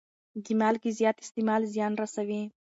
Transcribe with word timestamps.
د 0.43 0.45
مالګې 0.59 0.91
زیات 0.99 1.17
استعمال 1.21 1.61
زیان 1.73 1.93
رسوي. 2.01 2.41